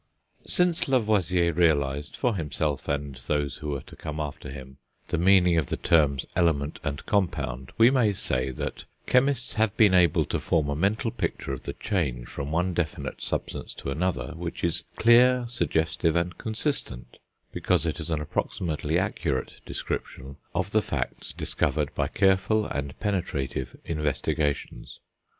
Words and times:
Since 0.47 0.87
Lavoisier 0.87 1.53
realised, 1.53 2.15
for 2.15 2.35
himself, 2.35 2.87
and 2.87 3.13
those 3.13 3.57
who 3.57 3.69
were 3.69 3.81
to 3.83 3.95
come 3.95 4.19
after 4.19 4.49
him, 4.49 4.77
the 5.09 5.19
meaning 5.19 5.59
of 5.59 5.67
the 5.67 5.77
terms 5.77 6.25
element 6.35 6.79
and 6.83 7.05
compound, 7.05 7.71
we 7.77 7.91
may 7.91 8.13
say 8.13 8.49
that 8.49 8.85
chemists 9.05 9.53
have 9.53 9.77
been 9.77 9.93
able 9.93 10.25
to 10.25 10.39
form 10.39 10.69
a 10.69 10.75
mental 10.75 11.11
picture 11.11 11.53
of 11.53 11.61
the 11.61 11.73
change 11.73 12.27
from 12.29 12.51
one 12.51 12.73
definite 12.73 13.21
substance 13.21 13.75
to 13.75 13.91
another, 13.91 14.33
which 14.37 14.63
is 14.63 14.85
clear, 14.95 15.45
suggestive, 15.47 16.15
and 16.15 16.35
consistent, 16.39 17.19
because 17.51 17.85
it 17.85 17.99
is 17.99 18.09
an 18.09 18.19
approximately 18.21 18.97
accurate 18.97 19.61
description 19.67 20.37
of 20.55 20.71
the 20.71 20.81
facts 20.81 21.31
discovered 21.31 21.93
by 21.93 22.07
careful 22.07 22.65
and 22.65 22.99
penetrative 22.99 23.77
investigations. 23.85 24.99